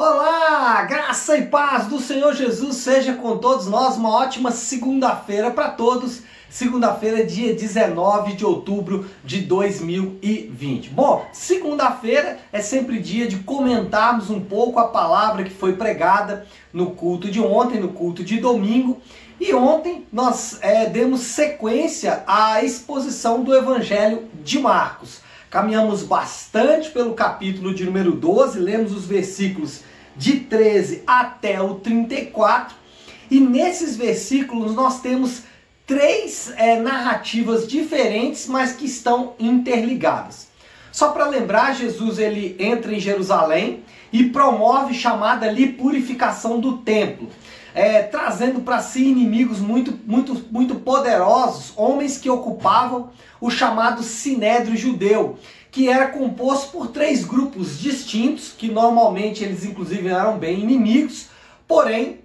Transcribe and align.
Olá, 0.00 0.84
graça 0.84 1.36
e 1.36 1.46
paz 1.46 1.88
do 1.88 1.98
Senhor 1.98 2.32
Jesus 2.32 2.76
seja 2.76 3.14
com 3.14 3.36
todos 3.36 3.66
nós. 3.66 3.96
Uma 3.96 4.10
ótima 4.10 4.52
segunda-feira 4.52 5.50
para 5.50 5.70
todos. 5.70 6.22
Segunda-feira, 6.48 7.26
dia 7.26 7.52
19 7.52 8.34
de 8.34 8.44
outubro 8.44 9.10
de 9.24 9.40
2020. 9.40 10.90
Bom, 10.90 11.26
segunda-feira 11.32 12.38
é 12.52 12.60
sempre 12.60 13.00
dia 13.00 13.26
de 13.26 13.38
comentarmos 13.38 14.30
um 14.30 14.40
pouco 14.40 14.78
a 14.78 14.86
palavra 14.86 15.42
que 15.42 15.50
foi 15.50 15.72
pregada 15.72 16.46
no 16.72 16.92
culto 16.92 17.28
de 17.28 17.40
ontem, 17.40 17.80
no 17.80 17.88
culto 17.88 18.22
de 18.22 18.38
domingo. 18.38 19.02
E 19.40 19.52
ontem 19.52 20.06
nós 20.12 20.58
é, 20.62 20.86
demos 20.86 21.22
sequência 21.22 22.22
à 22.24 22.62
exposição 22.62 23.42
do 23.42 23.52
Evangelho 23.52 24.28
de 24.44 24.60
Marcos. 24.60 25.26
Caminhamos 25.50 26.02
bastante 26.02 26.90
pelo 26.90 27.14
capítulo 27.14 27.74
de 27.74 27.84
número 27.84 28.12
12, 28.12 28.58
lemos 28.58 28.92
os 28.92 29.06
versículos 29.06 29.80
de 30.14 30.40
13 30.40 31.04
até 31.06 31.62
o 31.62 31.76
34, 31.76 32.76
e 33.30 33.40
nesses 33.40 33.96
versículos 33.96 34.74
nós 34.74 35.00
temos 35.00 35.42
três 35.86 36.52
é, 36.56 36.78
narrativas 36.78 37.66
diferentes, 37.66 38.46
mas 38.46 38.72
que 38.72 38.84
estão 38.84 39.34
interligadas. 39.38 40.48
Só 40.92 41.12
para 41.12 41.28
lembrar, 41.28 41.74
Jesus 41.74 42.18
ele 42.18 42.54
entra 42.58 42.92
em 42.92 43.00
Jerusalém 43.00 43.84
e 44.12 44.24
promove 44.24 44.94
chamada 44.94 45.46
ali 45.46 45.72
purificação 45.72 46.60
do 46.60 46.78
templo 46.78 47.28
é, 47.78 48.02
trazendo 48.02 48.60
para 48.60 48.80
si 48.80 49.04
inimigos 49.04 49.60
muito, 49.60 49.96
muito, 50.04 50.44
muito 50.50 50.74
poderosos, 50.76 51.72
homens 51.76 52.18
que 52.18 52.28
ocupavam 52.28 53.10
o 53.40 53.50
chamado 53.50 54.02
Sinédrio 54.02 54.76
Judeu, 54.76 55.38
que 55.70 55.88
era 55.88 56.08
composto 56.08 56.72
por 56.72 56.88
três 56.88 57.24
grupos 57.24 57.78
distintos, 57.78 58.52
que 58.52 58.68
normalmente 58.68 59.44
eles 59.44 59.64
inclusive 59.64 60.08
eram 60.08 60.38
bem 60.38 60.58
inimigos, 60.58 61.28
porém 61.68 62.18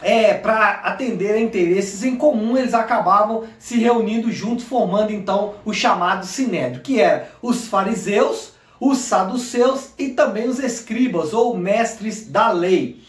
é, 0.00 0.32
para 0.34 0.74
atender 0.84 1.34
a 1.34 1.40
interesses 1.40 2.04
em 2.04 2.14
comum, 2.14 2.56
eles 2.56 2.72
acabavam 2.72 3.44
se 3.58 3.78
reunindo 3.78 4.30
juntos, 4.30 4.64
formando 4.64 5.12
então 5.12 5.54
o 5.64 5.72
chamado 5.72 6.24
Sinédrio, 6.24 6.82
que 6.82 7.00
era 7.00 7.28
os 7.42 7.66
fariseus, 7.66 8.52
os 8.80 8.98
saduceus 8.98 9.90
e 9.98 10.08
também 10.08 10.48
os 10.48 10.58
escribas 10.58 11.32
ou 11.32 11.56
mestres 11.56 12.26
da 12.26 12.50
lei 12.50 13.00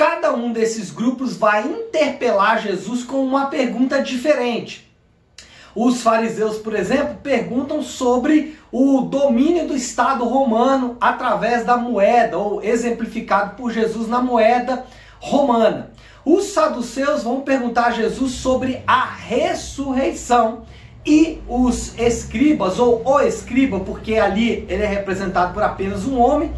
cada 0.00 0.32
um 0.32 0.50
desses 0.50 0.90
grupos 0.90 1.36
vai 1.36 1.62
interpelar 1.62 2.62
Jesus 2.62 3.04
com 3.04 3.22
uma 3.22 3.48
pergunta 3.48 4.02
diferente. 4.02 4.90
Os 5.76 6.00
fariseus, 6.00 6.56
por 6.56 6.74
exemplo, 6.74 7.18
perguntam 7.22 7.82
sobre 7.82 8.58
o 8.72 9.02
domínio 9.02 9.68
do 9.68 9.76
Estado 9.76 10.24
romano 10.24 10.96
através 10.98 11.66
da 11.66 11.76
moeda, 11.76 12.38
ou 12.38 12.64
exemplificado 12.64 13.56
por 13.56 13.70
Jesus 13.70 14.08
na 14.08 14.22
moeda 14.22 14.86
romana. 15.18 15.90
Os 16.24 16.44
saduceus 16.46 17.22
vão 17.22 17.42
perguntar 17.42 17.88
a 17.88 17.90
Jesus 17.90 18.32
sobre 18.32 18.82
a 18.86 19.04
ressurreição. 19.04 20.62
E 21.04 21.40
os 21.48 21.98
escribas, 21.98 22.78
ou 22.78 23.02
o 23.04 23.20
escriba, 23.20 23.80
porque 23.80 24.16
ali 24.16 24.66
ele 24.68 24.82
é 24.82 24.86
representado 24.86 25.54
por 25.54 25.62
apenas 25.62 26.04
um 26.04 26.20
homem, 26.20 26.52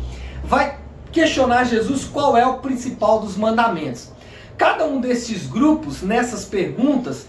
vai 0.45 0.79
questionar 1.13 1.65
Jesus 1.65 2.05
qual 2.05 2.37
é 2.37 2.45
o 2.45 2.59
principal 2.59 3.21
dos 3.21 3.37
mandamentos. 3.37 4.11
Cada 4.57 4.85
um 4.85 5.01
desses 5.01 5.47
grupos, 5.47 6.03
nessas 6.03 6.45
perguntas, 6.45 7.27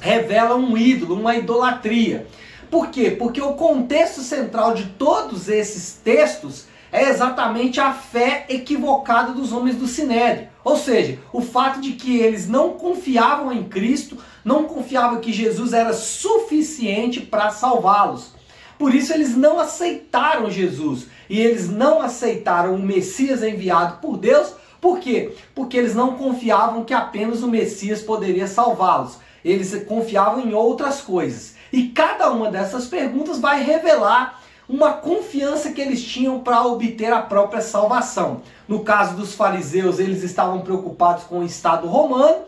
revela 0.00 0.56
um 0.56 0.76
ídolo, 0.76 1.14
uma 1.14 1.36
idolatria. 1.36 2.26
Por 2.70 2.88
quê? 2.88 3.10
Porque 3.10 3.40
o 3.40 3.54
contexto 3.54 4.20
central 4.20 4.74
de 4.74 4.86
todos 4.86 5.48
esses 5.48 5.98
textos 6.02 6.66
é 6.92 7.08
exatamente 7.08 7.80
a 7.80 7.92
fé 7.92 8.46
equivocada 8.48 9.32
dos 9.32 9.52
homens 9.52 9.76
do 9.76 9.86
Sinédrio. 9.86 10.48
Ou 10.64 10.76
seja, 10.76 11.18
o 11.32 11.40
fato 11.40 11.80
de 11.80 11.92
que 11.92 12.18
eles 12.18 12.48
não 12.48 12.70
confiavam 12.70 13.52
em 13.52 13.64
Cristo, 13.64 14.18
não 14.44 14.64
confiavam 14.64 15.20
que 15.20 15.32
Jesus 15.32 15.72
era 15.72 15.92
suficiente 15.92 17.20
para 17.20 17.50
salvá-los. 17.50 18.32
Por 18.78 18.94
isso 18.94 19.12
eles 19.12 19.36
não 19.36 19.58
aceitaram 19.58 20.50
Jesus 20.50 21.06
e 21.28 21.38
eles 21.38 21.68
não 21.68 22.00
aceitaram 22.00 22.74
o 22.74 22.82
Messias 22.82 23.42
enviado 23.42 23.98
por 23.98 24.16
Deus. 24.16 24.54
Por 24.80 24.98
quê? 24.98 25.34
Porque 25.54 25.76
eles 25.76 25.94
não 25.94 26.16
confiavam 26.16 26.84
que 26.84 26.94
apenas 26.94 27.42
o 27.42 27.48
Messias 27.48 28.00
poderia 28.00 28.46
salvá-los. 28.46 29.18
Eles 29.44 29.84
confiavam 29.84 30.40
em 30.40 30.54
outras 30.54 31.00
coisas. 31.00 31.54
E 31.72 31.88
cada 31.88 32.30
uma 32.30 32.50
dessas 32.50 32.86
perguntas 32.86 33.38
vai 33.38 33.62
revelar 33.62 34.39
uma 34.70 34.92
confiança 34.92 35.72
que 35.72 35.80
eles 35.80 36.00
tinham 36.00 36.38
para 36.38 36.64
obter 36.64 37.12
a 37.12 37.20
própria 37.20 37.60
salvação. 37.60 38.42
No 38.68 38.84
caso 38.84 39.16
dos 39.16 39.34
fariseus, 39.34 39.98
eles 39.98 40.22
estavam 40.22 40.60
preocupados 40.60 41.24
com 41.24 41.40
o 41.40 41.44
Estado 41.44 41.88
romano. 41.88 42.44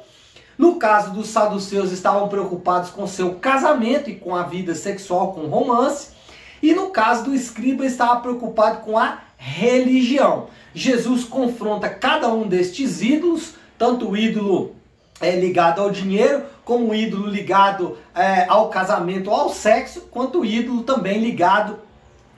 No 0.57 0.77
caso 0.77 1.11
dos 1.11 1.27
saduceus, 1.27 1.91
estavam 1.91 2.29
preocupados 2.29 2.91
com 2.91 3.09
seu 3.09 3.35
casamento 3.35 4.09
e 4.09 4.15
com 4.15 4.37
a 4.37 4.45
vida 4.45 4.73
sexual, 4.73 5.33
com 5.33 5.49
romance. 5.49 6.11
E 6.63 6.73
no 6.73 6.91
caso 6.91 7.25
do 7.25 7.35
escriba, 7.35 7.85
estava 7.85 8.21
preocupado 8.21 8.83
com 8.83 8.97
a 8.97 9.19
religião. 9.37 10.47
Jesus 10.73 11.25
confronta 11.25 11.89
cada 11.89 12.33
um 12.33 12.47
destes 12.47 13.03
ídolos, 13.03 13.55
tanto 13.77 14.09
o 14.09 14.17
ídolo 14.17 14.77
é, 15.21 15.35
ligado 15.35 15.81
ao 15.81 15.91
dinheiro, 15.91 16.45
como 16.65 16.91
o 16.91 16.95
ídolo 16.95 17.27
ligado 17.27 17.99
é, 18.15 18.47
ao 18.49 18.69
casamento, 18.69 19.29
ao 19.29 19.49
sexo, 19.49 20.03
quanto 20.03 20.43
o 20.43 20.45
ídolo 20.45 20.85
também 20.85 21.19
ligado 21.19 21.81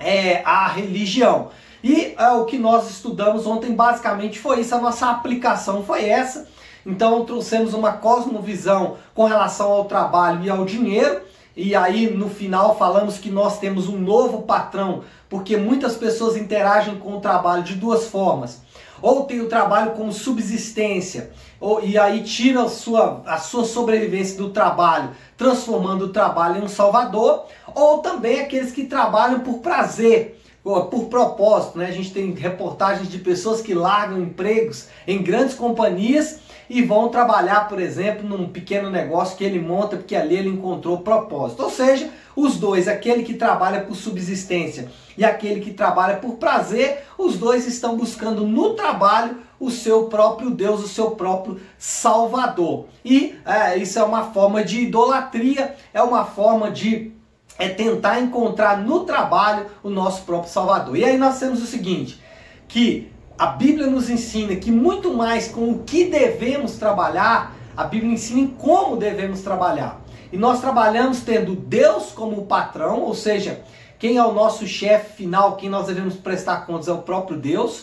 é, 0.05 0.43
à 0.45 0.69
religião. 0.69 1.49
E 1.83 2.15
é, 2.17 2.29
o 2.33 2.45
que 2.45 2.59
nós 2.59 2.91
estudamos 2.91 3.47
ontem 3.47 3.73
basicamente 3.75 4.39
foi 4.39 4.61
isso, 4.61 4.75
a 4.75 4.81
nossa 4.81 5.11
aplicação 5.11 5.83
foi 5.83 6.09
essa. 6.09 6.47
Então 6.87 7.25
trouxemos 7.25 7.75
uma 7.75 7.93
cosmovisão 7.93 8.97
com 9.15 9.25
relação 9.25 9.73
ao 9.73 9.87
trabalho 9.87 10.45
e 10.45 10.51
ao 10.51 10.65
dinheiro 10.65 11.23
e 11.57 11.75
aí 11.75 12.11
no 12.11 12.29
final 12.29 12.77
falamos 12.77 13.19
que 13.19 13.31
nós 13.31 13.59
temos 13.59 13.89
um 13.89 13.97
novo 13.97 14.43
patrão, 14.43 15.05
porque 15.29 15.57
muitas 15.57 15.97
pessoas 15.97 16.37
interagem 16.37 16.99
com 16.99 17.17
o 17.17 17.21
trabalho 17.21 17.63
de 17.63 17.75
duas 17.75 18.07
formas. 18.07 18.61
Ou 19.05 19.25
tem 19.25 19.39
o 19.43 19.51
trabalho 19.51 19.91
como 19.91 20.11
subsistência, 20.11 21.31
ou, 21.61 21.85
e 21.85 21.99
aí 21.99 22.23
tira 22.23 22.63
a 22.63 22.71
sua, 22.71 23.21
a 23.27 23.37
sua 23.37 23.67
sobrevivência 23.67 24.39
do 24.39 24.49
trabalho, 24.49 25.11
transformando 25.37 26.07
o 26.07 26.09
trabalho 26.09 26.63
em 26.63 26.65
um 26.65 26.69
salvador, 26.69 27.45
ou 27.75 27.99
também 27.99 28.41
aqueles 28.41 28.73
que 28.73 28.85
trabalham 28.85 29.41
por 29.41 29.59
prazer, 29.59 30.41
por 30.63 31.05
propósito. 31.11 31.77
Né? 31.77 31.85
A 31.85 31.93
gente 31.93 32.15
tem 32.15 32.33
reportagens 32.33 33.11
de 33.11 33.19
pessoas 33.19 33.61
que 33.61 33.75
largam 33.75 34.23
empregos 34.23 34.89
em 35.07 35.23
grandes 35.23 35.55
companhias 35.55 36.39
e 36.69 36.83
vão 36.83 37.09
trabalhar, 37.09 37.69
por 37.69 37.81
exemplo, 37.81 38.29
num 38.29 38.49
pequeno 38.49 38.91
negócio 38.91 39.37
que 39.37 39.45
ele 39.45 39.59
monta 39.59 39.97
porque 39.97 40.17
ali 40.17 40.37
ele 40.37 40.49
encontrou 40.49 40.99
propósito. 40.99 41.63
Ou 41.63 41.71
seja, 41.71 42.11
os 42.35 42.57
dois, 42.57 42.89
aquele 42.89 43.23
que 43.23 43.35
trabalha 43.35 43.81
por 43.83 43.95
subsistência 43.95 44.91
e 45.17 45.25
aquele 45.25 45.61
que 45.61 45.73
trabalha 45.73 46.17
por 46.17 46.35
prazer, 46.35 47.05
os 47.17 47.37
dois 47.37 47.67
estão 47.67 47.97
buscando 47.97 48.47
no 48.47 48.75
trabalho 48.75 49.39
o 49.61 49.71
seu 49.71 50.05
próprio 50.05 50.51
Deus, 50.51 50.83
o 50.83 50.89
seu 50.89 51.13
próprio 51.13 51.61
Salvador. 51.79 52.87
E 53.05 53.37
é, 53.45 53.77
isso 53.79 53.99
é 53.99 54.03
uma 54.03 54.25
forma 54.33 54.65
de 54.65 54.81
idolatria, 54.81 55.75
é 55.93 56.03
uma 56.03 56.25
forma 56.25 56.71
de 56.71 57.13
é 57.57 57.69
tentar 57.69 58.21
encontrar 58.21 58.79
no 58.79 59.05
trabalho 59.05 59.67
o 59.83 59.89
nosso 59.89 60.23
próprio 60.23 60.51
Salvador. 60.51 60.97
E 60.97 61.05
aí 61.05 61.17
nós 61.17 61.39
temos 61.39 61.63
o 61.63 61.67
seguinte, 61.67 62.21
que 62.67 63.13
a 63.39 63.47
Bíblia 63.47 63.89
nos 63.89 64.09
ensina 64.09 64.55
que 64.57 64.71
muito 64.71 65.13
mais 65.13 65.49
com 65.49 65.71
o 65.71 65.79
que 65.81 66.05
devemos 66.05 66.77
trabalhar, 66.77 67.55
a 67.77 67.85
Bíblia 67.85 68.13
ensina 68.13 68.41
em 68.41 68.47
como 68.47 68.97
devemos 68.97 69.41
trabalhar. 69.41 70.01
E 70.33 70.37
nós 70.37 70.61
trabalhamos 70.61 71.21
tendo 71.21 71.55
Deus 71.55 72.13
como 72.13 72.47
patrão, 72.47 73.01
ou 73.01 73.15
seja, 73.15 73.63
quem 73.99 74.17
é 74.17 74.25
o 74.25 74.33
nosso 74.33 74.67
chefe 74.67 75.17
final, 75.17 75.57
quem 75.57 75.69
nós 75.69 75.87
devemos 75.87 76.15
prestar 76.15 76.67
contas 76.67 76.89
é 76.89 76.93
o 76.93 76.99
próprio 76.99 77.37
Deus. 77.37 77.81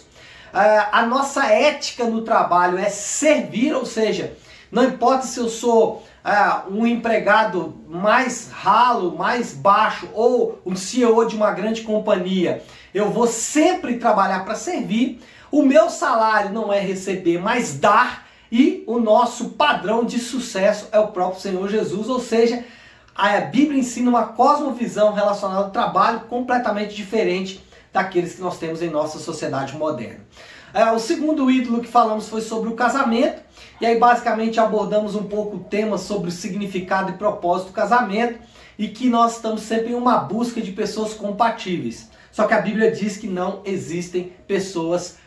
Uh, 0.53 0.88
a 0.91 1.06
nossa 1.06 1.45
ética 1.45 2.06
no 2.06 2.21
trabalho 2.21 2.77
é 2.77 2.89
servir, 2.89 3.74
ou 3.74 3.86
seja, 3.86 4.33
não 4.71 4.86
importa 4.86 5.25
se 5.25 5.39
eu 5.39 5.50
sou 5.50 6.04
uh, 6.25 6.74
um 6.74 6.86
empregado 6.86 7.74
mais 7.88 8.50
ralo, 8.51 9.18
mais 9.18 9.54
baixo 9.54 10.07
ou 10.13 10.62
um 10.65 10.75
CEO 10.75 11.25
de 11.25 11.36
uma 11.36 11.51
grande 11.51 11.81
companhia, 11.81 12.63
eu 12.94 13.09
vou 13.09 13.27
sempre 13.27 13.97
trabalhar 13.97 14.45
para 14.45 14.56
servir. 14.56 15.21
O 15.51 15.63
meu 15.63 15.89
salário 15.89 16.53
não 16.53 16.71
é 16.71 16.80
receber, 16.80 17.38
mas 17.38 17.77
dar. 17.77 18.27
E 18.50 18.83
o 18.88 19.00
nosso 19.00 19.50
padrão 19.50 20.03
de 20.03 20.19
sucesso 20.19 20.88
é 20.92 21.00
o 21.00 21.07
próprio 21.07 21.42
Senhor 21.42 21.69
Jesus, 21.69 22.09
ou 22.09 22.19
seja, 22.19 22.65
a 23.15 23.39
Bíblia 23.39 23.80
ensina 23.80 24.09
uma 24.09 24.27
cosmovisão 24.27 25.13
relacionada 25.13 25.65
ao 25.65 25.71
trabalho 25.71 26.21
completamente 26.21 26.95
diferente 26.95 27.63
daqueles 27.94 28.36
que 28.36 28.42
nós 28.42 28.57
temos 28.57 28.81
em 28.81 28.89
nossa 28.89 29.19
sociedade 29.19 29.75
moderna. 29.77 30.21
É, 30.74 30.89
o 30.92 31.00
segundo 31.00 31.51
ídolo 31.51 31.81
que 31.81 31.88
falamos 31.88 32.30
foi 32.30 32.42
sobre 32.42 32.69
o 32.69 32.75
casamento, 32.75 33.42
e 33.80 33.86
aí 33.86 33.97
basicamente 34.00 34.59
abordamos 34.59 35.15
um 35.15 35.24
pouco 35.24 35.57
o 35.57 35.63
tema 35.63 35.97
sobre 35.97 36.30
o 36.30 36.31
significado 36.31 37.12
e 37.12 37.18
propósito 37.18 37.68
do 37.68 37.74
casamento, 37.74 38.39
e 38.80 38.88
que 38.88 39.09
nós 39.09 39.36
estamos 39.36 39.62
sempre 39.62 39.92
em 39.92 39.95
uma 39.95 40.18
busca 40.18 40.62
de 40.62 40.71
pessoas 40.71 41.13
compatíveis. 41.13 42.09
Só 42.31 42.47
que 42.47 42.54
a 42.54 42.62
Bíblia 42.62 42.92
diz 42.92 43.18
que 43.18 43.27
não 43.27 43.62
existem 43.65 44.31
pessoas 44.47 45.09
compatíveis. 45.09 45.21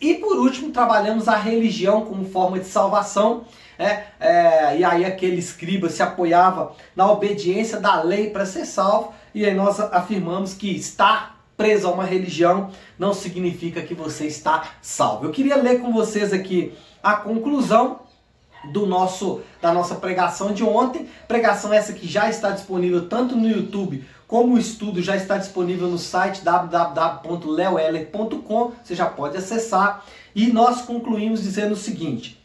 E 0.00 0.14
por 0.14 0.38
último, 0.38 0.70
trabalhamos 0.70 1.28
a 1.28 1.36
religião 1.36 2.04
como 2.04 2.24
forma 2.24 2.58
de 2.58 2.66
salvação. 2.66 3.44
É, 3.78 4.04
é, 4.18 4.78
e 4.78 4.84
aí 4.84 5.04
aquele 5.04 5.38
escriba 5.38 5.90
se 5.90 6.02
apoiava 6.02 6.74
na 6.94 7.10
obediência 7.10 7.78
da 7.78 8.02
lei 8.02 8.30
para 8.30 8.46
ser 8.46 8.64
salvo. 8.64 9.12
E 9.34 9.44
aí 9.44 9.54
nós 9.54 9.78
afirmamos 9.78 10.54
que 10.54 10.74
estar 10.74 11.36
preso 11.56 11.88
a 11.88 11.90
uma 11.90 12.04
religião 12.04 12.70
não 12.98 13.12
significa 13.12 13.82
que 13.82 13.94
você 13.94 14.26
está 14.26 14.70
salvo. 14.80 15.26
Eu 15.26 15.30
queria 15.30 15.56
ler 15.56 15.80
com 15.80 15.92
vocês 15.92 16.32
aqui 16.32 16.74
a 17.02 17.16
conclusão 17.16 18.00
do 18.72 18.86
nosso 18.86 19.42
da 19.60 19.72
nossa 19.72 19.94
pregação 19.94 20.52
de 20.52 20.64
ontem, 20.64 21.08
pregação 21.28 21.72
essa 21.72 21.92
que 21.92 22.06
já 22.06 22.28
está 22.28 22.50
disponível 22.50 23.08
tanto 23.08 23.36
no 23.36 23.48
YouTube 23.48 24.04
como 24.26 24.54
o 24.54 24.58
estudo 24.58 25.00
já 25.00 25.14
está 25.16 25.38
disponível 25.38 25.86
no 25.88 25.98
site 25.98 26.42
www.leoeller.com, 26.42 28.72
você 28.82 28.94
já 28.94 29.06
pode 29.06 29.36
acessar. 29.36 30.04
E 30.34 30.48
nós 30.48 30.80
concluímos 30.82 31.42
dizendo 31.42 31.72
o 31.72 31.76
seguinte: 31.76 32.42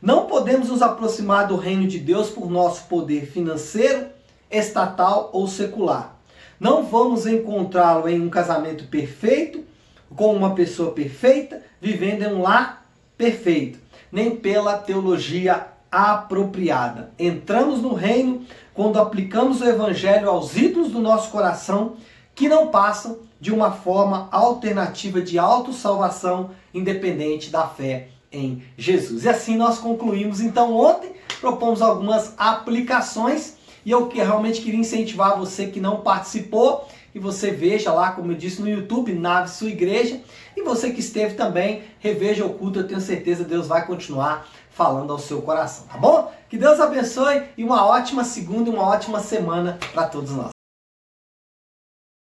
não 0.00 0.26
podemos 0.26 0.68
nos 0.68 0.82
aproximar 0.82 1.48
do 1.48 1.56
reino 1.56 1.88
de 1.88 1.98
Deus 1.98 2.30
por 2.30 2.48
nosso 2.50 2.84
poder 2.84 3.26
financeiro, 3.26 4.06
estatal 4.50 5.30
ou 5.32 5.48
secular. 5.48 6.14
Não 6.60 6.84
vamos 6.84 7.26
encontrá-lo 7.26 8.08
em 8.08 8.20
um 8.20 8.30
casamento 8.30 8.84
perfeito, 8.84 9.64
com 10.14 10.32
uma 10.34 10.54
pessoa 10.54 10.92
perfeita, 10.92 11.60
vivendo 11.80 12.22
em 12.22 12.28
um 12.28 12.42
lar 12.42 12.86
perfeito, 13.18 13.80
nem 14.12 14.36
pela 14.36 14.78
teologia 14.78 15.73
apropriada. 15.94 17.12
Entramos 17.16 17.80
no 17.80 17.94
reino 17.94 18.44
quando 18.74 18.98
aplicamos 18.98 19.60
o 19.60 19.64
evangelho 19.64 20.28
aos 20.28 20.56
ídolos 20.56 20.90
do 20.90 20.98
nosso 20.98 21.30
coração 21.30 21.94
que 22.34 22.48
não 22.48 22.66
passam 22.66 23.18
de 23.40 23.52
uma 23.52 23.70
forma 23.70 24.28
alternativa 24.32 25.20
de 25.20 25.38
autossalvação 25.38 26.50
independente 26.74 27.48
da 27.48 27.68
fé 27.68 28.08
em 28.32 28.64
Jesus. 28.76 29.24
E 29.24 29.28
assim 29.28 29.56
nós 29.56 29.78
concluímos 29.78 30.40
então 30.40 30.74
ontem, 30.74 31.12
propomos 31.40 31.80
algumas 31.80 32.34
aplicações 32.36 33.56
e 33.86 33.92
eu 33.92 34.08
realmente 34.08 34.62
queria 34.62 34.80
incentivar 34.80 35.38
você 35.38 35.68
que 35.68 35.78
não 35.78 36.00
participou 36.00 36.88
e 37.14 37.20
você 37.20 37.52
veja 37.52 37.92
lá, 37.92 38.10
como 38.10 38.32
eu 38.32 38.36
disse 38.36 38.60
no 38.60 38.68
YouTube, 38.68 39.12
Nave 39.12 39.48
Sua 39.48 39.68
Igreja, 39.68 40.20
e 40.56 40.62
você 40.62 40.90
que 40.90 40.98
esteve 40.98 41.34
também, 41.34 41.82
reveja 42.00 42.44
o 42.44 42.54
culto, 42.54 42.80
eu 42.80 42.88
tenho 42.88 43.00
certeza 43.00 43.44
Deus 43.44 43.68
vai 43.68 43.86
continuar 43.86 44.48
falando 44.74 45.12
ao 45.12 45.18
seu 45.18 45.40
coração, 45.40 45.86
tá 45.86 45.96
bom? 45.96 46.30
Que 46.48 46.58
Deus 46.58 46.80
abençoe 46.80 47.44
e 47.56 47.64
uma 47.64 47.86
ótima 47.86 48.24
segunda 48.24 48.68
e 48.68 48.72
uma 48.72 48.82
ótima 48.82 49.20
semana 49.20 49.78
para 49.92 50.06
todos 50.06 50.32
nós. 50.32 50.53